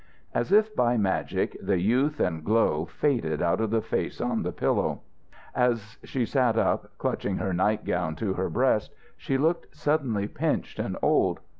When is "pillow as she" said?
4.51-6.25